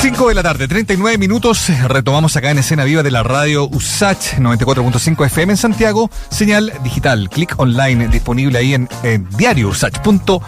5 0.00 0.28
de 0.28 0.34
la 0.36 0.44
tarde, 0.44 0.68
39 0.68 1.18
minutos. 1.18 1.66
Retomamos 1.88 2.36
acá 2.36 2.52
en 2.52 2.58
escena 2.58 2.84
viva 2.84 3.02
de 3.02 3.10
la 3.10 3.24
radio 3.24 3.68
USACH 3.68 4.34
94.5 4.34 5.26
FM 5.26 5.54
en 5.54 5.56
Santiago. 5.56 6.08
Señal 6.30 6.72
digital, 6.84 7.28
clic 7.28 7.58
online 7.58 8.06
disponible 8.06 8.58
ahí 8.58 8.74
en, 8.74 8.88
diariousach.cl. 9.36 10.40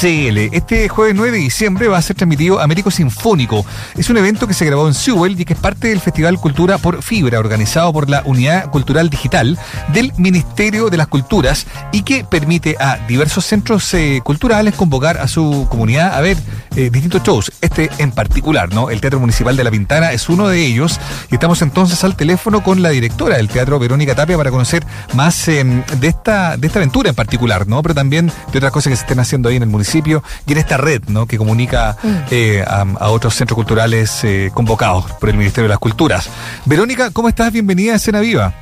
Este 0.00 0.88
jueves 0.88 1.14
9 1.14 1.32
de 1.32 1.38
diciembre 1.38 1.88
va 1.88 1.98
a 1.98 2.02
ser 2.02 2.16
transmitido 2.16 2.60
Américo 2.60 2.90
Sinfónico. 2.90 3.66
Es 3.94 4.08
un 4.08 4.16
evento 4.16 4.46
que 4.46 4.54
se 4.54 4.64
grabó 4.64 4.88
en 4.88 4.94
Sewell 4.94 5.38
y 5.38 5.44
que 5.44 5.52
es 5.52 5.60
parte 5.60 5.88
del 5.88 6.00
Festival 6.00 6.38
Cultura 6.38 6.78
por 6.78 7.02
Fibra, 7.02 7.38
organizado 7.38 7.92
por 7.92 8.08
la 8.08 8.22
Unidad 8.24 8.70
Cultural 8.70 9.10
Digital 9.10 9.58
del 9.92 10.14
Ministerio 10.16 10.88
de 10.88 10.96
las 10.96 11.08
Culturas 11.08 11.66
y 11.92 12.04
que 12.04 12.24
permite 12.24 12.76
a 12.80 12.96
diversos 13.06 13.44
centros 13.44 13.92
eh, 13.92 14.22
culturales 14.24 14.74
convocar 14.74 15.18
a 15.18 15.28
su 15.28 15.66
comunidad 15.68 16.14
a 16.14 16.22
ver 16.22 16.38
eh, 16.74 16.88
distintos 16.88 17.22
shows. 17.22 17.52
Este 17.60 17.90
en 17.98 18.10
particular, 18.10 18.72
¿no? 18.72 18.93
El 18.94 19.00
Teatro 19.00 19.20
Municipal 19.20 19.56
de 19.56 19.64
La 19.64 19.70
Pintana 19.70 20.12
es 20.12 20.28
uno 20.28 20.48
de 20.48 20.64
ellos 20.64 21.00
y 21.30 21.34
estamos 21.34 21.60
entonces 21.62 22.02
al 22.04 22.16
teléfono 22.16 22.62
con 22.62 22.80
la 22.80 22.90
directora 22.90 23.36
del 23.36 23.48
teatro, 23.48 23.78
Verónica 23.78 24.14
Tapia, 24.14 24.36
para 24.36 24.50
conocer 24.50 24.84
más 25.14 25.48
em, 25.48 25.82
de, 25.98 26.08
esta, 26.08 26.56
de 26.56 26.66
esta 26.66 26.78
aventura 26.78 27.10
en 27.10 27.16
particular, 27.16 27.66
¿no? 27.66 27.82
Pero 27.82 27.94
también 27.94 28.32
de 28.52 28.58
otras 28.58 28.72
cosas 28.72 28.90
que 28.92 28.96
se 28.96 29.02
estén 29.02 29.18
haciendo 29.18 29.48
ahí 29.48 29.56
en 29.56 29.64
el 29.64 29.68
municipio 29.68 30.22
y 30.46 30.52
en 30.52 30.58
esta 30.58 30.76
red, 30.76 31.02
¿no? 31.08 31.26
Que 31.26 31.36
comunica 31.36 31.96
mm. 32.02 32.16
eh, 32.30 32.64
a, 32.66 33.10
otros 33.10 33.34
centros 33.34 33.56
culturales 33.56 34.22
eh, 34.22 34.50
convocados 34.54 35.10
por 35.12 35.28
el 35.28 35.36
Ministerio 35.36 35.64
de 35.64 35.70
las 35.70 35.80
Culturas. 35.80 36.30
Verónica, 36.64 37.10
¿cómo 37.10 37.28
estás? 37.28 37.52
Bienvenida 37.52 37.94
a 37.94 37.96
Escena 37.96 38.20
Viva. 38.20 38.54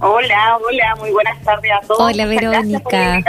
Hola, 0.00 0.58
hola, 0.68 0.96
muy 0.98 1.12
buenas 1.12 1.40
tardes 1.42 1.70
a 1.72 1.86
todos. 1.86 2.00
Hola, 2.00 2.26
Verónica. 2.26 3.22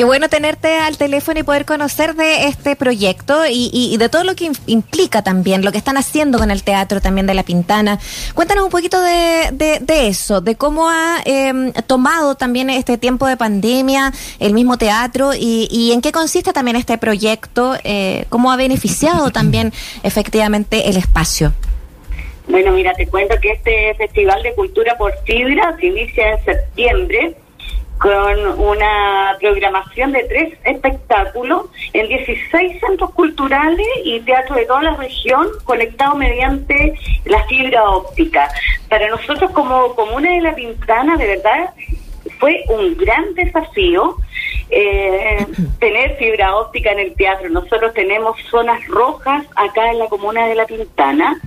Qué 0.00 0.04
bueno 0.04 0.30
tenerte 0.30 0.78
al 0.78 0.96
teléfono 0.96 1.40
y 1.40 1.42
poder 1.42 1.66
conocer 1.66 2.14
de 2.14 2.46
este 2.46 2.74
proyecto 2.74 3.42
y, 3.46 3.94
de 3.98 4.08
todo 4.08 4.24
lo 4.24 4.34
que 4.34 4.50
implica 4.66 5.20
también, 5.20 5.62
lo 5.62 5.72
que 5.72 5.76
están 5.76 5.98
haciendo 5.98 6.38
con 6.38 6.50
el 6.50 6.62
teatro 6.62 7.02
también 7.02 7.26
de 7.26 7.34
La 7.34 7.42
Pintana. 7.42 7.98
Cuéntanos 8.34 8.64
un 8.64 8.70
poquito 8.70 8.98
de, 8.98 9.82
eso, 9.88 10.40
de 10.40 10.54
cómo 10.54 10.88
ha 10.88 11.18
em, 11.26 11.74
tomado 11.86 12.34
también 12.34 12.70
este 12.70 12.96
tiempo 12.96 13.26
de 13.26 13.36
pandemia 13.36 14.10
el 14.38 14.54
mismo 14.54 14.78
teatro 14.78 15.32
y, 15.34 15.90
en 15.92 16.00
qué 16.00 16.12
consiste 16.12 16.54
también 16.54 16.78
este 16.78 16.96
proyecto, 16.96 17.76
eh, 17.84 18.24
cómo 18.30 18.50
ha 18.52 18.56
beneficiado 18.56 19.28
también 19.28 19.70
efectivamente 20.02 20.88
el 20.88 20.96
espacio. 20.96 21.52
Bueno, 22.48 22.72
mira, 22.72 22.94
te 22.94 23.06
cuento 23.06 23.34
que 23.38 23.52
este 23.52 23.94
Festival 23.96 24.42
de 24.42 24.54
Cultura 24.54 24.96
por 24.96 25.12
Fibra 25.26 25.76
se 25.78 25.88
inicia 25.88 26.30
en 26.30 26.44
septiembre 26.46 27.36
con 28.00 28.58
una 28.58 29.36
programación 29.38 30.12
de 30.12 30.24
tres 30.24 30.54
espectáculos 30.64 31.66
en 31.92 32.08
16 32.08 32.80
centros 32.80 33.10
culturales 33.10 33.86
y 34.04 34.20
teatro 34.20 34.56
de 34.56 34.64
toda 34.64 34.82
la 34.82 34.96
región 34.96 35.46
conectados 35.64 36.16
mediante 36.16 36.94
la 37.26 37.44
fibra 37.44 37.90
óptica. 37.90 38.48
Para 38.88 39.06
nosotros 39.08 39.50
como 39.50 39.94
Comuna 39.94 40.30
de 40.30 40.40
La 40.40 40.54
Pintana, 40.54 41.18
de 41.18 41.26
verdad, 41.26 41.74
fue 42.38 42.64
un 42.68 42.96
gran 42.96 43.34
desafío 43.34 44.16
eh, 44.70 45.46
tener 45.78 46.16
fibra 46.16 46.56
óptica 46.56 46.92
en 46.92 47.00
el 47.00 47.14
teatro. 47.14 47.48
Nosotros 47.50 47.92
tenemos 47.94 48.36
zonas 48.50 48.86
rojas 48.86 49.44
acá 49.56 49.90
en 49.90 49.98
la 49.98 50.06
comuna 50.06 50.46
de 50.46 50.54
La 50.54 50.66
Pintana, 50.66 51.40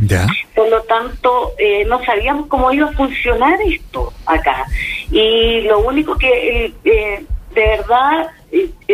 por 0.56 0.70
lo 0.70 0.82
tanto 0.84 1.54
eh, 1.58 1.86
no 1.86 2.04
sabíamos 2.04 2.48
cómo 2.48 2.72
iba 2.72 2.90
a 2.90 2.94
funcionar 2.94 3.60
esto 3.62 4.12
acá. 4.26 4.66
Y 5.12 5.62
lo 5.62 5.80
único 5.80 6.18
que 6.18 6.74
eh, 6.84 7.26
de 7.54 7.68
verdad 7.78 8.32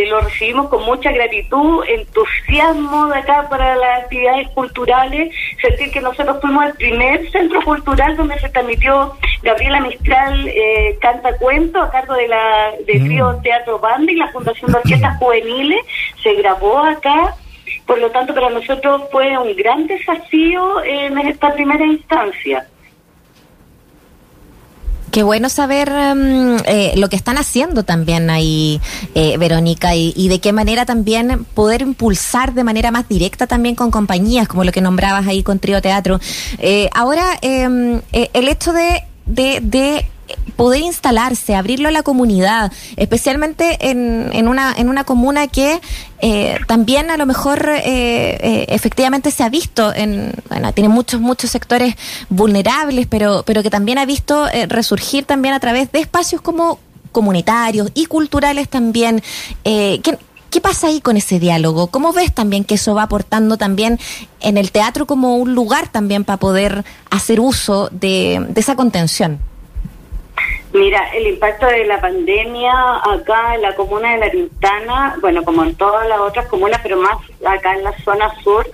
lo 0.08 0.22
recibimos 0.22 0.70
con 0.70 0.84
mucha 0.86 1.12
gratitud, 1.12 1.84
entusiasmo 1.88 3.08
de 3.08 3.20
acá 3.20 3.48
para 3.50 3.76
las 3.76 4.04
actividades 4.04 4.48
culturales, 4.50 5.34
sentir 5.62 5.92
que 5.92 6.02
nosotros 6.02 6.38
fuimos 6.42 6.66
el 6.66 6.74
primer 6.74 7.30
centro 7.32 7.62
cultural 7.64 8.16
donde 8.16 8.40
se 8.40 8.50
transmitió 8.50 9.16
Gabriela 9.44 9.82
Mistral 9.82 10.48
eh, 10.48 10.98
Canta 11.02 11.38
Cuento 11.38 11.82
a 11.82 11.92
cargo 11.92 12.14
de 12.14 12.28
la 12.28 12.72
de 12.86 13.00
mm. 13.00 13.42
Teatro 13.42 13.80
Banda 13.80 14.12
y 14.12 14.16
la 14.16 14.32
Fundación 14.32 14.72
de 14.72 14.78
Orquestas 14.78 15.18
Juveniles, 15.18 15.82
se 16.24 16.34
grabó 16.36 16.80
acá, 16.80 17.36
por 17.86 18.00
lo 18.00 18.10
tanto 18.12 18.34
para 18.34 18.50
nosotros 18.50 19.04
fue 19.12 19.38
un 19.38 19.56
gran 19.56 19.88
desafío 19.88 20.84
en 20.84 21.18
esta 21.18 21.54
primera 21.54 21.86
instancia. 21.86 22.66
Qué 25.12 25.24
bueno 25.24 25.50
saber 25.50 25.90
em, 25.90 26.58
eh, 26.66 26.94
lo 26.96 27.10
que 27.10 27.16
están 27.16 27.38
haciendo 27.38 27.84
también 27.84 28.30
ahí, 28.30 28.80
eh, 29.16 29.38
Verónica, 29.38 29.96
y, 29.96 30.28
de 30.30 30.40
qué 30.40 30.54
manera 30.54 30.86
también 30.86 31.46
poder 31.54 31.82
impulsar 31.82 32.54
de 32.54 32.64
manera 32.64 32.92
más 32.92 33.08
directa 33.08 33.48
también 33.48 33.76
con 33.76 33.92
compañías, 33.92 34.48
como 34.48 34.64
lo 34.64 34.72
que 34.72 34.82
nombrabas 34.82 35.28
ahí 35.28 35.44
con 35.44 35.60
Trío 35.60 35.82
Teatro. 35.82 36.20
Eh, 36.60 36.90
ahora, 36.94 37.38
em, 37.42 38.02
el 38.12 38.48
hecho 38.48 38.74
de, 38.74 39.04
de 39.26 40.06
poder 40.56 40.82
instalarse, 40.82 41.56
abrirlo 41.56 41.88
a 41.88 41.92
la 41.92 42.04
comunidad, 42.04 42.72
especialmente 42.98 43.90
en, 43.90 44.30
en, 44.34 44.48
una, 44.48 44.74
en 44.76 44.90
una 44.90 45.04
comuna 45.06 45.48
que 45.48 45.80
eh, 46.20 46.58
también 46.68 47.10
a 47.12 47.18
lo 47.18 47.26
mejor 47.26 47.70
eh, 47.70 47.82
eh, 47.86 48.66
efectivamente 48.68 49.32
se 49.32 49.44
ha 49.44 49.50
visto, 49.50 49.94
en, 49.94 50.34
bueno, 50.50 50.74
tiene 50.74 50.90
muchos, 50.90 51.22
muchos 51.22 51.50
sectores 51.50 51.96
vulnerables, 52.30 53.08
pero, 53.08 53.44
pero 53.46 53.64
que 53.64 53.70
también 53.70 53.98
ha 54.00 54.06
visto 54.06 54.48
resurgir 54.68 55.26
también 55.26 55.54
a 55.54 55.60
través 55.60 55.92
de 55.92 56.00
espacios 56.00 56.42
como 56.42 56.80
comunitarios 57.12 57.92
y 57.94 58.06
culturales 58.06 58.68
también. 58.68 59.24
¿qué, 59.64 60.18
¿Qué 60.50 60.62
pasa 60.62 60.88
ahí 60.88 61.00
con 61.00 61.16
ese 61.16 61.40
diálogo? 61.40 61.88
¿Cómo 61.88 62.12
ves 62.12 62.34
también 62.34 62.64
que 62.66 62.76
eso 62.76 62.96
va 62.96 63.04
aportando 63.04 63.58
también 63.58 64.00
en 64.42 64.58
el 64.58 64.72
teatro 64.72 65.06
como 65.06 65.38
un 65.38 65.54
lugar 65.54 65.90
también 65.90 66.26
para 66.26 66.38
poder 66.38 66.84
hacer 67.12 67.40
uso 67.40 67.90
de 67.92 68.46
esa 68.56 68.76
contención? 68.76 69.40
Mira, 70.80 71.10
el 71.14 71.28
impacto 71.28 71.66
de 71.66 71.84
la 71.84 72.00
pandemia 72.00 72.72
acá 73.04 73.54
en 73.54 73.64
la 73.64 73.76
comuna 73.76 74.14
de 74.14 74.20
La 74.20 74.32
Pintana, 74.32 75.18
bueno, 75.20 75.44
como 75.44 75.66
en 75.66 75.76
todas 75.76 76.08
las 76.08 76.22
otras 76.22 76.48
comunas, 76.48 76.80
pero 76.82 76.96
más 76.96 77.18
acá 77.46 77.76
en 77.76 77.84
la 77.84 77.92
zona 77.98 78.34
sur, 78.42 78.66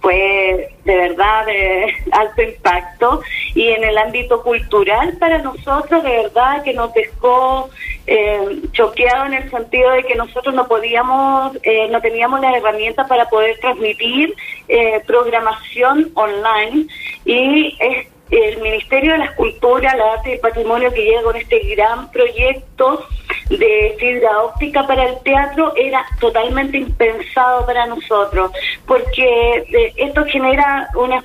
fue 0.00 0.72
de 0.84 0.96
verdad 0.96 1.46
de 1.46 1.96
alto 2.12 2.42
impacto. 2.42 3.22
Y 3.56 3.70
en 3.70 3.82
el 3.82 3.98
ámbito 3.98 4.40
cultural 4.44 5.16
para 5.18 5.38
nosotros 5.38 6.04
de 6.04 6.22
verdad 6.22 6.62
que 6.62 6.74
nos 6.74 6.94
dejó 6.94 7.68
eh, 8.06 8.60
choqueado 8.70 9.26
en 9.26 9.34
el 9.34 9.50
sentido 9.50 9.90
de 9.90 10.04
que 10.04 10.14
nosotros 10.14 10.54
no 10.54 10.68
podíamos, 10.68 11.58
eh, 11.64 11.88
no 11.90 12.00
teníamos 12.00 12.40
las 12.40 12.54
herramientas 12.54 13.08
para 13.08 13.28
poder 13.28 13.58
transmitir 13.58 14.32
eh, 14.68 15.02
programación 15.08 16.12
online. 16.14 16.86
Y 17.24 17.76
es 17.80 18.06
el 18.30 18.58
Ministerio 18.60 19.12
de 19.12 19.18
la 19.18 19.24
Escultura, 19.26 19.96
la 19.96 20.14
Arte 20.14 20.30
y 20.30 20.32
el 20.34 20.40
Patrimonio 20.40 20.92
que 20.92 21.04
llega 21.04 21.22
con 21.22 21.36
este 21.36 21.58
gran 21.74 22.10
proyecto 22.10 23.06
de 23.48 23.96
fibra 23.98 24.42
óptica 24.42 24.86
para 24.86 25.06
el 25.06 25.18
teatro 25.22 25.72
era 25.76 26.04
totalmente 26.20 26.78
impensado 26.78 27.64
para 27.66 27.86
nosotros, 27.86 28.50
porque 28.86 29.64
eh, 29.68 29.92
esto 29.96 30.24
genera 30.26 30.88
unas 30.94 31.24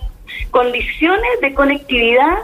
condiciones 0.51 1.41
de 1.41 1.53
conectividad 1.53 2.43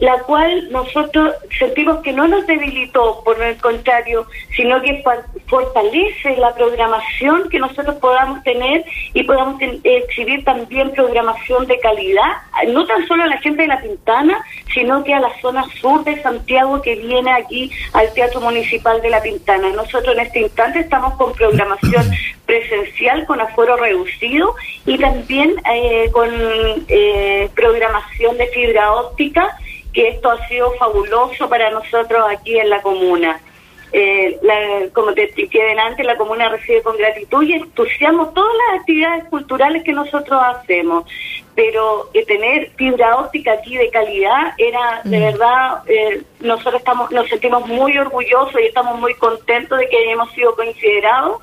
la 0.00 0.18
cual 0.22 0.70
nosotros 0.70 1.34
sentimos 1.58 1.98
que 1.98 2.12
no 2.12 2.28
nos 2.28 2.46
debilitó, 2.46 3.22
por 3.24 3.42
el 3.42 3.56
contrario, 3.56 4.26
sino 4.56 4.80
que 4.80 5.02
fortalece 5.46 6.36
la 6.36 6.54
programación 6.54 7.48
que 7.48 7.58
nosotros 7.58 7.96
podamos 7.96 8.42
tener 8.44 8.84
y 9.12 9.24
podamos 9.24 9.60
exhibir 9.82 10.44
también 10.44 10.92
programación 10.92 11.66
de 11.66 11.78
calidad, 11.80 12.36
no 12.68 12.86
tan 12.86 13.06
solo 13.08 13.24
a 13.24 13.26
la 13.26 13.38
gente 13.38 13.62
de 13.62 13.68
La 13.68 13.80
Pintana, 13.80 14.44
sino 14.72 15.02
que 15.02 15.14
a 15.14 15.20
la 15.20 15.40
zona 15.40 15.64
sur 15.80 16.04
de 16.04 16.20
Santiago 16.22 16.80
que 16.80 16.94
viene 16.94 17.32
aquí 17.32 17.70
al 17.92 18.12
Teatro 18.14 18.40
Municipal 18.40 19.00
de 19.02 19.10
La 19.10 19.20
Pintana. 19.20 19.70
Nosotros 19.70 20.14
en 20.14 20.20
este 20.20 20.40
instante 20.40 20.80
estamos 20.80 21.14
con 21.14 21.32
programación 21.32 22.04
presencial 22.46 23.26
con 23.26 23.40
aforo 23.40 23.76
reducido 23.76 24.54
y 24.86 24.96
también 24.98 25.54
eh, 25.72 26.10
con 26.12 26.30
eh, 26.88 27.50
programación 27.54 28.38
de 28.38 28.46
fibra 28.48 28.92
óptica 28.92 29.56
que 29.98 30.10
esto 30.10 30.30
ha 30.30 30.46
sido 30.46 30.70
fabuloso 30.74 31.48
para 31.48 31.72
nosotros 31.72 32.24
aquí 32.30 32.56
en 32.56 32.70
la 32.70 32.80
comuna. 32.82 33.40
Eh, 33.90 34.38
como 34.92 35.12
te 35.12 35.24
expliqué 35.24 35.60
delante, 35.60 36.04
la 36.04 36.16
comuna 36.16 36.48
recibe 36.48 36.82
con 36.82 36.96
gratitud 36.96 37.42
y 37.42 37.54
entusiasmo 37.54 38.28
todas 38.28 38.52
las 38.54 38.80
actividades 38.80 39.24
culturales 39.24 39.82
que 39.82 39.92
nosotros 39.92 40.40
hacemos. 40.40 41.04
Pero 41.56 42.10
eh, 42.14 42.24
tener 42.26 42.70
fibra 42.76 43.16
óptica 43.16 43.54
aquí 43.54 43.76
de 43.76 43.90
calidad 43.90 44.52
era 44.56 45.00
de 45.02 45.18
mm. 45.18 45.20
verdad, 45.20 45.82
eh, 45.88 46.22
nosotros 46.38 46.76
estamos, 46.76 47.10
nos 47.10 47.28
sentimos 47.28 47.66
muy 47.66 47.98
orgullosos 47.98 48.54
y 48.60 48.66
estamos 48.66 49.00
muy 49.00 49.14
contentos 49.14 49.80
de 49.80 49.88
que 49.88 49.96
hayamos 49.96 50.30
sido 50.30 50.54
considerados 50.54 51.42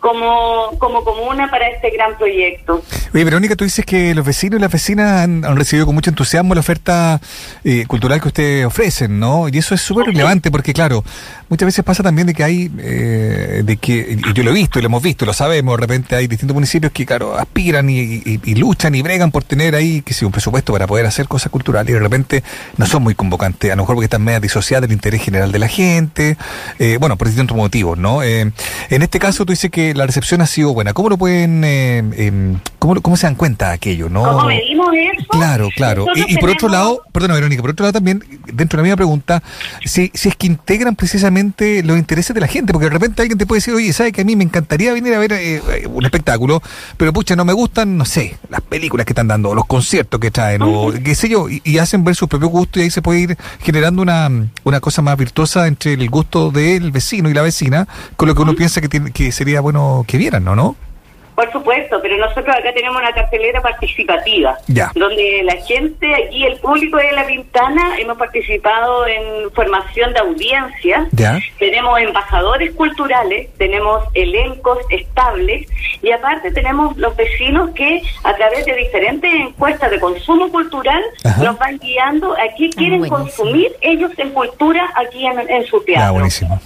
como, 0.00 0.76
como 0.80 1.04
comuna 1.04 1.48
para 1.48 1.68
este 1.68 1.90
gran 1.90 2.18
proyecto. 2.18 2.82
Oye, 3.14 3.24
Verónica, 3.24 3.56
tú 3.56 3.64
dices 3.64 3.84
que 3.84 4.14
los 4.14 4.24
vecinos 4.24 4.58
y 4.58 4.62
las 4.62 4.72
vecinas 4.72 5.22
han, 5.22 5.42
recibido 5.54 5.84
con 5.84 5.94
mucho 5.94 6.08
entusiasmo 6.08 6.54
la 6.54 6.60
oferta 6.60 7.20
eh, 7.62 7.84
cultural 7.86 8.22
que 8.22 8.28
ustedes 8.28 8.64
ofrecen, 8.64 9.20
¿no? 9.20 9.48
Y 9.48 9.58
eso 9.58 9.74
es 9.74 9.82
súper 9.82 10.06
relevante 10.06 10.50
porque, 10.50 10.72
claro, 10.72 11.04
muchas 11.50 11.66
veces 11.66 11.84
pasa 11.84 12.02
también 12.02 12.26
de 12.26 12.32
que 12.32 12.42
hay, 12.42 12.72
eh, 12.78 13.62
de 13.66 13.76
que, 13.76 14.18
y 14.18 14.32
yo 14.32 14.42
lo 14.42 14.50
he 14.52 14.54
visto 14.54 14.78
y 14.78 14.82
lo 14.82 14.86
hemos 14.86 15.02
visto, 15.02 15.26
lo 15.26 15.34
sabemos, 15.34 15.76
de 15.76 15.80
repente 15.82 16.16
hay 16.16 16.26
distintos 16.26 16.54
municipios 16.54 16.90
que, 16.90 17.04
claro, 17.04 17.36
aspiran 17.36 17.90
y, 17.90 18.38
luchan 18.54 18.94
y 18.94 19.02
bregan 19.02 19.30
por 19.30 19.44
tener 19.44 19.74
ahí, 19.74 20.00
que 20.00 20.14
sí, 20.14 20.24
un 20.24 20.32
presupuesto 20.32 20.72
para 20.72 20.86
poder 20.86 21.04
hacer 21.04 21.28
cosas 21.28 21.52
culturales 21.52 21.90
y 21.90 21.92
de 21.92 22.00
repente 22.00 22.42
no 22.78 22.86
son 22.86 23.02
muy 23.02 23.14
convocantes, 23.14 23.70
a 23.70 23.76
lo 23.76 23.82
mejor 23.82 23.96
porque 23.96 24.06
están 24.06 24.22
medio 24.22 24.40
disociadas 24.40 24.88
del 24.88 24.92
interés 24.92 25.22
general 25.22 25.52
de 25.52 25.58
la 25.58 25.68
gente, 25.68 26.38
eh, 26.78 26.96
bueno, 26.98 27.18
por 27.18 27.28
distintos 27.28 27.56
motivos, 27.56 27.98
¿no? 27.98 28.22
en 28.22 28.52
este 28.88 29.18
caso 29.18 29.44
tú 29.44 29.52
dices 29.52 29.70
que 29.70 29.94
la 29.94 30.06
recepción 30.06 30.40
ha 30.40 30.46
sido 30.46 30.72
buena. 30.72 30.92
¿Cómo 30.92 31.08
lo 31.08 31.18
pueden, 31.18 31.62
eh, 31.64 31.98
em, 32.16 32.58
cómo, 32.82 33.00
cómo, 33.00 33.16
se 33.16 33.28
dan 33.28 33.36
cuenta 33.36 33.68
de 33.68 33.74
aquello? 33.74 34.08
¿no? 34.08 34.24
¿Cómo 34.24 34.46
medimos 34.46 34.88
eso? 34.92 35.28
Claro, 35.28 35.68
claro. 35.76 36.06
Y, 36.16 36.36
por 36.38 36.50
otro 36.50 36.68
lado, 36.68 37.02
perdona 37.12 37.34
Verónica, 37.34 37.62
por 37.62 37.70
otro 37.70 37.84
lado 37.84 37.92
también, 37.92 38.24
dentro 38.52 38.76
de 38.76 38.78
la 38.78 38.82
misma 38.82 38.96
pregunta, 38.96 39.42
si, 39.84 40.10
si 40.14 40.28
es 40.28 40.36
que 40.36 40.48
integran 40.48 40.96
precisamente 40.96 41.84
los 41.84 41.96
intereses 41.96 42.34
de 42.34 42.40
la 42.40 42.48
gente, 42.48 42.72
porque 42.72 42.86
de 42.86 42.90
repente 42.90 43.22
alguien 43.22 43.38
te 43.38 43.46
puede 43.46 43.58
decir, 43.58 43.72
oye, 43.74 43.92
¿sabes 43.92 44.12
que 44.12 44.22
a 44.22 44.24
mí 44.24 44.34
me 44.34 44.42
encantaría 44.42 44.92
venir 44.92 45.14
a 45.14 45.20
ver 45.20 45.32
eh, 45.32 45.86
un 45.88 46.04
espectáculo, 46.04 46.60
pero 46.96 47.12
pucha, 47.12 47.36
no 47.36 47.44
me 47.44 47.52
gustan, 47.52 47.96
no 47.96 48.04
sé, 48.04 48.36
las 48.48 48.62
películas 48.62 49.06
que 49.06 49.12
están 49.12 49.28
dando, 49.28 49.54
los 49.54 49.66
conciertos 49.66 50.18
que 50.18 50.32
traen, 50.32 50.62
o 50.62 50.92
qué 51.04 51.14
sé 51.14 51.28
yo, 51.28 51.46
y, 51.48 51.78
hacen 51.78 52.04
ver 52.04 52.14
su 52.14 52.28
propio 52.28 52.48
gusto 52.48 52.78
y 52.78 52.82
ahí 52.82 52.90
se 52.90 53.02
puede 53.02 53.20
ir 53.20 53.36
generando 53.60 54.02
una, 54.02 54.30
una 54.62 54.80
cosa 54.80 55.02
más 55.02 55.16
virtuosa 55.16 55.66
entre 55.66 55.94
el 55.94 56.10
gusto 56.10 56.50
del 56.50 56.92
vecino 56.92 57.28
y 57.28 57.34
la 57.34 57.42
vecina, 57.42 57.88
con 58.16 58.28
lo 58.28 58.34
que 58.34 58.42
uno 58.42 58.54
piensa 58.54 58.80
que, 58.80 58.88
tiene, 58.88 59.10
que 59.10 59.32
sería 59.32 59.60
bueno 59.60 60.04
que 60.06 60.16
vieran, 60.18 60.44
¿no? 60.44 60.54
¿no? 60.54 60.76
Por 61.34 61.50
supuesto, 61.50 61.98
pero 62.02 62.18
nosotros 62.18 62.54
acá 62.54 62.74
tenemos 62.74 63.00
una 63.00 63.12
cartelera 63.12 63.62
participativa, 63.62 64.58
donde 64.94 65.42
la 65.44 65.56
gente, 65.56 66.14
aquí 66.14 66.44
el 66.44 66.58
público 66.58 66.98
de 66.98 67.12
La 67.12 67.26
Pintana, 67.26 67.98
hemos 67.98 68.18
participado 68.18 69.06
en 69.06 69.50
formación 69.52 70.12
de 70.12 70.20
audiencias, 70.20 71.08
tenemos 71.58 71.98
embajadores 72.00 72.74
culturales, 72.74 73.48
tenemos 73.56 74.04
elencos 74.12 74.78
estables 74.90 75.66
y 76.02 76.10
aparte 76.10 76.50
tenemos 76.50 76.96
los 76.98 77.16
vecinos 77.16 77.70
que 77.70 78.02
a 78.24 78.34
través 78.34 78.66
de 78.66 78.74
diferentes 78.76 79.32
encuestas 79.32 79.90
de 79.90 80.00
consumo 80.00 80.50
cultural 80.50 81.02
nos 81.40 81.58
van 81.58 81.78
guiando 81.78 82.32
a 82.34 82.54
qué 82.58 82.70
ah, 82.70 82.76
quieren 82.76 83.08
consumir 83.08 83.72
ellos 83.80 84.10
en 84.18 84.30
cultura 84.30 84.90
aquí 84.96 85.24
en, 85.26 85.64
su 85.66 85.82
teatro. 85.82 86.14
buenísimo. 86.14 86.60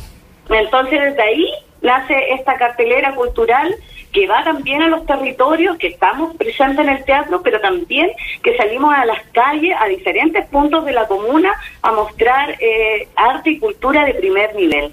Entonces 0.49 1.01
desde 1.01 1.23
ahí 1.23 1.51
nace 1.83 2.33
esta 2.33 2.57
cartelera 2.57 3.15
cultural 3.15 3.75
que 4.17 4.27
va 4.27 4.43
también 4.43 4.81
a 4.81 4.89
los 4.89 5.05
territorios, 5.05 5.77
que 5.77 5.89
estamos 5.89 6.35
presentes 6.37 6.79
en 6.79 6.89
el 6.89 7.05
teatro, 7.05 7.43
pero 7.43 7.61
también 7.61 8.11
que 8.43 8.57
salimos 8.57 8.95
a 8.95 9.05
las 9.05 9.23
calles, 9.31 9.77
a 9.79 9.87
diferentes 9.89 10.47
puntos 10.47 10.87
de 10.87 10.93
la 10.93 11.07
comuna, 11.07 11.53
a 11.83 11.93
mostrar 11.93 12.57
eh, 12.59 13.09
arte 13.15 13.51
y 13.51 13.59
cultura 13.59 14.07
de 14.07 14.15
primer 14.15 14.55
nivel. 14.55 14.91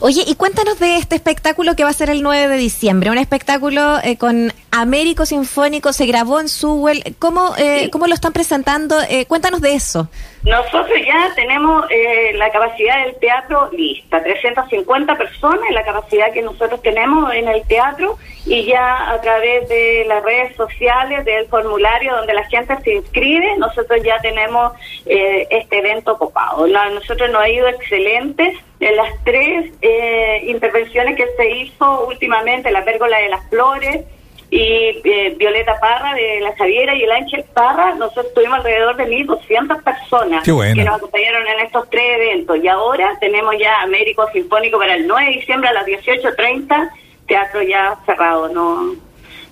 Oye, 0.00 0.24
y 0.26 0.34
cuéntanos 0.34 0.78
de 0.78 0.98
este 0.98 1.16
espectáculo 1.16 1.74
que 1.74 1.84
va 1.84 1.88
a 1.88 1.94
ser 1.94 2.10
el 2.10 2.22
9 2.22 2.48
de 2.48 2.58
diciembre, 2.58 3.10
un 3.10 3.16
espectáculo 3.16 3.98
eh, 4.04 4.18
con 4.18 4.52
Américo 4.80 5.24
Sinfónico, 5.26 5.92
se 5.92 6.06
grabó 6.06 6.40
en 6.40 6.48
Sewell, 6.48 7.02
¿cómo, 7.18 7.54
eh, 7.58 7.88
¿cómo 7.90 8.06
lo 8.06 8.14
están 8.14 8.32
presentando? 8.32 8.96
Eh, 9.08 9.26
cuéntanos 9.26 9.60
de 9.60 9.74
eso. 9.74 10.08
Nosotros 10.42 10.98
ya 11.04 11.34
tenemos 11.34 11.86
eh, 11.90 12.32
la 12.34 12.50
capacidad 12.50 13.04
del 13.04 13.16
teatro 13.16 13.68
lista, 13.72 14.22
350 14.22 15.16
personas 15.16 15.66
la 15.72 15.84
capacidad 15.84 16.32
que 16.32 16.42
nosotros 16.42 16.80
tenemos 16.82 17.32
en 17.34 17.48
el 17.48 17.66
teatro 17.66 18.16
y 18.44 18.64
ya 18.64 19.10
a 19.10 19.20
través 19.20 19.68
de 19.68 20.04
las 20.06 20.22
redes 20.22 20.54
sociales, 20.56 21.24
del 21.24 21.46
formulario 21.48 22.14
donde 22.14 22.34
la 22.34 22.44
gente 22.44 22.76
se 22.84 22.94
inscribe, 22.94 23.56
nosotros 23.58 24.00
ya 24.04 24.18
tenemos 24.20 24.72
eh, 25.04 25.48
este 25.50 25.78
evento 25.78 26.16
copado. 26.16 26.66
nosotros 26.66 27.30
nos 27.30 27.42
ha 27.42 27.48
ido 27.48 27.66
excelente 27.68 28.56
en 28.78 28.96
las 28.96 29.12
tres 29.24 29.72
eh, 29.82 30.42
intervenciones 30.46 31.16
que 31.16 31.26
se 31.36 31.50
hizo 31.50 32.06
últimamente, 32.06 32.70
la 32.70 32.84
pérgola 32.84 33.18
de 33.18 33.28
las 33.28 33.48
flores, 33.48 34.04
y 34.50 35.00
eh, 35.04 35.34
Violeta 35.36 35.78
Parra 35.80 36.14
de 36.14 36.40
La 36.40 36.54
Javiera 36.56 36.94
y 36.94 37.02
el 37.02 37.10
Ángel 37.10 37.44
Parra, 37.52 37.94
nosotros 37.94 38.32
tuvimos 38.34 38.58
alrededor 38.58 38.96
de 38.96 39.04
1.200 39.06 39.82
personas 39.82 40.44
que 40.44 40.84
nos 40.84 40.96
acompañaron 40.96 41.46
en 41.46 41.60
estos 41.60 41.90
tres 41.90 42.04
eventos. 42.16 42.56
Y 42.62 42.68
ahora 42.68 43.16
tenemos 43.20 43.54
ya 43.58 43.82
Américo 43.82 44.28
Sinfónico 44.32 44.78
para 44.78 44.94
el 44.94 45.06
9 45.06 45.24
de 45.26 45.38
diciembre 45.38 45.68
a 45.68 45.72
las 45.72 45.86
18.30, 45.86 46.90
teatro 47.26 47.62
ya 47.62 47.98
cerrado, 48.06 48.48
no 48.48 48.94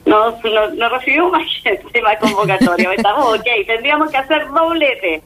no, 0.06 0.38
no, 0.42 0.70
no 0.70 0.88
recibimos 0.90 1.32
más 1.32 1.46
gente, 1.62 2.02
más 2.02 2.18
convocatoria. 2.18 2.92
Estamos 2.92 3.38
ok, 3.38 3.46
tendríamos 3.66 4.10
que 4.10 4.16
hacer 4.16 4.48
doblete. 4.48 5.22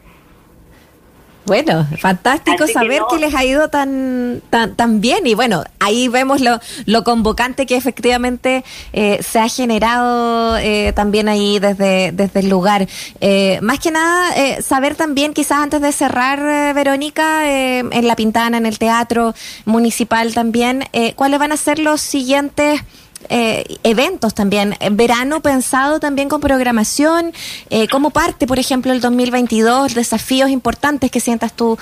Bueno, 1.49 1.87
fantástico 1.99 2.67
saber 2.67 3.03
que, 3.11 3.19
les 3.19 3.35
ha 3.35 3.45
ido 3.45 3.69
tan, 3.69 4.43
tan, 4.51 4.77
tan 4.77 5.01
bien 5.01 5.27
y 5.27 5.35
bueno, 5.35 5.65
ahí 5.81 6.09
vemos 6.09 6.43
lo, 6.43 6.61
lo 6.85 7.05
convocante 7.05 7.65
que 7.65 7.75
efectivamente 7.75 8.65
eh, 8.93 9.19
se 9.23 9.41
ha 9.41 9.49
generado 9.49 10.59
eh, 10.59 10.93
también 10.95 11.27
ahí 11.29 11.59
desde, 11.59 12.13
desde 12.13 12.41
el 12.41 12.51
lugar. 12.51 12.87
Eh, 13.21 13.59
más 13.63 13.79
que 13.79 13.91
nada, 13.91 14.61
saber 14.61 14.95
también 14.95 15.33
quizás 15.33 15.59
antes 15.59 15.81
de 15.81 15.91
cerrar, 15.91 16.75
Verónica, 16.75 17.51
en 17.51 18.07
La 18.07 18.15
Pintana, 18.15 18.59
en 18.59 18.67
el 18.67 18.79
Teatro 18.79 19.35
Municipal 19.65 20.35
también, 20.35 20.85
cuáles 21.17 21.39
van 21.39 21.53
a 21.53 21.57
ser 21.57 21.79
los 21.79 22.03
siguientes 22.03 22.83
eh, 23.29 23.65
eventos 23.83 24.35
también. 24.35 24.75
Verano 24.93 25.41
pensado 25.41 26.01
también 26.01 26.29
con 26.29 26.41
programación. 26.41 27.33
Eh, 27.71 27.89
¿Cómo 27.89 28.11
parte, 28.11 28.47
por 28.47 28.59
ejemplo, 28.59 28.93
el 28.93 29.01
2022? 29.01 29.95
Desafíos 29.95 30.51
importantes 30.51 31.11
que 31.11 31.21
sientas 31.21 31.53
tú 31.53 31.79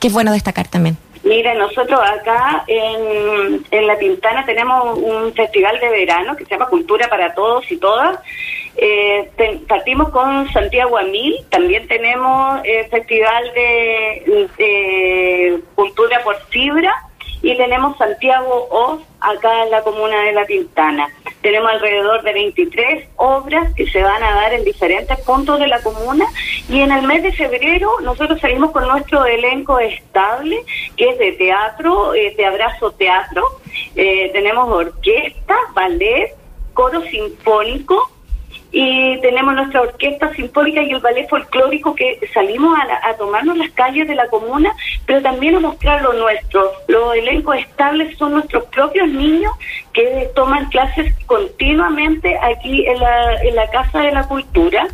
que 0.00 0.06
es 0.08 0.12
bueno 0.12 0.32
destacar 0.32 0.68
también. 0.68 0.96
Mira, 1.24 1.54
nosotros 1.54 2.00
acá 2.00 2.64
en, 2.66 3.64
en 3.70 3.86
La 3.86 3.96
Pintana 3.96 4.44
tenemos 4.44 4.98
un 4.98 5.32
festival 5.34 5.78
de 5.78 5.88
verano 5.88 6.34
que 6.36 6.44
se 6.44 6.50
llama 6.50 6.66
Cultura 6.66 7.08
para 7.08 7.32
Todos 7.32 7.70
y 7.70 7.76
Todas. 7.76 8.18
Eh, 8.76 9.30
partimos 9.68 10.08
con 10.08 10.50
Santiago 10.52 10.98
Amil, 10.98 11.36
también 11.50 11.86
tenemos 11.86 12.60
el 12.64 12.86
Festival 12.86 13.52
de, 13.54 14.48
de 14.58 15.62
Cultura 15.74 16.22
por 16.24 16.40
Fibra 16.48 16.92
y 17.42 17.56
tenemos 17.56 17.96
Santiago 17.98 18.68
Oz 18.70 19.02
acá 19.22 19.64
en 19.64 19.70
la 19.70 19.82
comuna 19.82 20.22
de 20.22 20.32
La 20.32 20.44
Pintana. 20.44 21.08
Tenemos 21.40 21.70
alrededor 21.70 22.22
de 22.22 22.32
23 22.32 23.08
obras 23.16 23.72
que 23.74 23.86
se 23.90 24.02
van 24.02 24.22
a 24.22 24.34
dar 24.34 24.52
en 24.52 24.64
diferentes 24.64 25.18
puntos 25.20 25.58
de 25.58 25.66
la 25.66 25.82
comuna 25.82 26.26
y 26.68 26.80
en 26.80 26.92
el 26.92 27.06
mes 27.06 27.22
de 27.22 27.32
febrero 27.32 27.90
nosotros 28.02 28.40
salimos 28.40 28.70
con 28.70 28.86
nuestro 28.86 29.24
elenco 29.24 29.78
estable 29.78 30.64
que 30.96 31.10
es 31.10 31.18
de 31.18 31.32
teatro, 31.32 32.14
eh, 32.14 32.34
de 32.36 32.46
abrazo 32.46 32.92
teatro. 32.92 33.42
Eh, 33.96 34.30
tenemos 34.32 34.68
orquesta, 34.68 35.56
ballet, 35.74 36.34
coro 36.74 37.02
sinfónico 37.02 38.10
y 38.72 39.20
tenemos 39.20 39.54
nuestra 39.54 39.82
orquesta 39.82 40.32
sinfónica 40.34 40.82
y 40.82 40.90
el 40.90 41.00
ballet 41.00 41.28
folclórico 41.28 41.94
que 41.94 42.18
salimos 42.32 42.76
a, 42.78 43.14
tomarnos 43.14 43.58
las 43.58 43.70
calles 43.72 44.08
de 44.08 44.14
la 44.14 44.26
comuna, 44.28 44.72
pero 45.04 45.20
también 45.20 45.56
a 45.56 45.60
mostrar 45.60 46.02
lo 46.02 46.14
nuestro. 46.14 46.72
Los 46.88 47.14
elencos 47.14 47.58
estables 47.58 48.16
son 48.16 48.32
nuestros 48.32 48.64
propios 48.64 49.08
niños 49.08 49.52
que 49.92 50.30
toman 50.34 50.70
clases 50.70 51.14
continuamente 51.26 52.38
aquí 52.40 52.86
en 52.86 52.98
la, 52.98 53.42
en 53.42 53.54
la 53.54 53.70
Casa 53.70 54.00
de 54.00 54.12
la 54.12 54.26
Cultura 54.26 54.88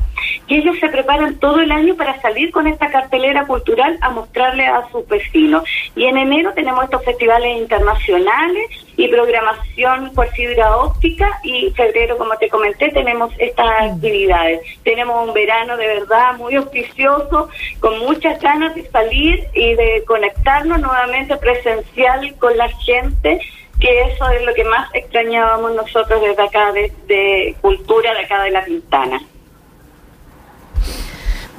y 0.46 0.56
ellos 0.56 0.78
se 0.78 0.88
preparan 0.88 1.38
todo 1.38 1.60
el 1.60 1.70
año 1.72 1.96
para 1.96 2.20
salir 2.20 2.50
con 2.50 2.66
esta 2.66 2.90
cartelera 2.90 3.46
cultural 3.46 3.98
a 4.00 4.10
mostrarle 4.10 4.66
a 4.66 4.88
sus 4.90 5.06
vecinos. 5.08 5.64
Y 5.94 6.04
en 6.04 6.16
enero 6.16 6.52
tenemos 6.54 6.84
estos 6.84 7.04
festivales 7.04 7.58
internacionales 7.58 8.70
y 8.96 9.08
programación 9.08 10.12
por 10.14 10.28
fibra 10.30 10.76
óptica 10.76 11.38
y 11.42 11.70
febrero, 11.70 12.18
como 12.18 12.36
te 12.36 12.48
comenté, 12.48 12.90
tenemos 12.90 13.32
estas 13.38 13.92
actividades. 13.92 14.60
Tenemos 14.82 15.28
un 15.28 15.34
verano 15.34 15.76
de 15.76 15.86
verdad 15.86 16.36
muy 16.36 16.54
auspicioso, 16.54 17.48
con 17.80 17.98
muchas 18.00 18.40
ganas 18.40 18.74
de 18.74 18.88
salir 18.90 19.46
y 19.54 19.74
de 19.74 20.04
conectarnos 20.06 20.80
nuevamente 20.80 21.36
presencial 21.36 22.34
con 22.38 22.56
la 22.56 22.68
gente 22.68 23.40
que 23.80 24.00
eso 24.02 24.28
es 24.30 24.44
lo 24.44 24.52
que 24.54 24.64
más 24.64 24.92
extrañábamos 24.92 25.74
nosotros 25.74 26.20
desde 26.20 26.42
acá, 26.42 26.72
de, 26.72 26.92
de 27.06 27.54
cultura 27.60 28.12
de 28.12 28.20
acá 28.20 28.42
de 28.42 28.50
La 28.50 28.64
Pintana. 28.64 29.20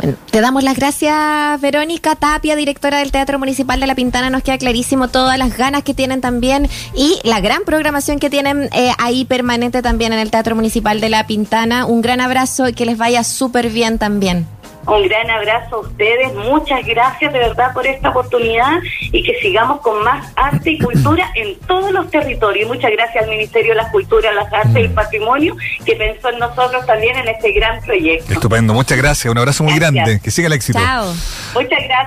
Bueno, 0.02 0.18
te 0.32 0.40
damos 0.40 0.64
las 0.64 0.78
gracias, 0.78 1.60
Verónica 1.60 2.16
Tapia, 2.16 2.56
directora 2.56 3.00
del 3.00 3.12
Teatro 3.12 3.38
Municipal 3.38 3.82
de 3.82 3.88
La 3.88 3.96
Pintana. 3.96 4.30
Nos 4.30 4.44
queda 4.44 4.58
clarísimo 4.58 5.10
todas 5.10 5.38
las 5.38 5.58
ganas 5.58 5.84
que 5.84 5.94
tienen 5.94 6.22
también 6.22 6.70
y 6.96 7.20
la 7.26 7.42
gran 7.42 7.66
programación 7.66 8.18
que 8.18 8.30
tienen 8.30 8.70
eh, 8.72 8.92
ahí 8.98 9.26
permanente 9.26 9.82
también 9.82 10.14
en 10.14 10.20
el 10.20 10.32
Teatro 10.32 10.56
Municipal 10.56 11.02
de 11.02 11.10
La 11.10 11.28
Pintana. 11.28 11.86
Un 11.86 12.02
gran 12.02 12.22
abrazo 12.22 12.70
y 12.70 12.74
que 12.74 12.86
les 12.86 12.98
vaya 12.98 13.26
súper 13.26 13.72
bien 13.72 14.00
también. 14.00 14.48
Un 14.88 15.08
gran 15.08 15.30
abrazo 15.30 15.76
a 15.76 15.80
ustedes, 15.80 16.34
muchas 16.34 16.86
gracias 16.86 17.32
de 17.32 17.40
verdad 17.40 17.74
por 17.74 17.86
esta 17.86 18.10
oportunidad 18.10 18.80
y 19.12 19.24
que 19.24 19.40
sigamos 19.40 19.82
con 19.82 20.04
más 20.04 20.32
arte 20.36 20.72
y 20.72 20.80
cultura 20.80 21.30
en 21.36 21.56
todos 21.68 21.92
los 21.92 22.10
territorios. 22.10 22.68
Muchas 22.68 22.92
gracias 22.92 23.24
al 23.24 23.30
Ministerio 23.30 23.72
de 23.72 23.76
las 23.76 23.92
Culturas, 23.92 24.34
las 24.34 24.52
Artes 24.52 24.76
y 24.76 24.80
el 24.80 24.92
Patrimonio 24.92 25.56
que 25.86 25.96
pensó 25.96 26.30
en 26.30 26.40
nosotros 26.40 26.86
también 26.86 27.16
en 27.18 27.28
este 27.28 27.52
gran 27.52 27.82
proyecto. 27.82 28.34
Estupendo, 28.34 28.74
muchas 28.74 28.98
gracias, 28.98 29.32
un 29.32 29.38
abrazo 29.38 29.64
muy 29.64 29.74
Gracias. 29.74 29.94
grande, 29.94 30.22
que 30.24 30.32
siga 30.32 30.48
el 30.48 30.54
éxito. 30.54 30.80
Chao. 30.80 31.14
Muchas 31.54 31.84
gracias. 31.84 32.00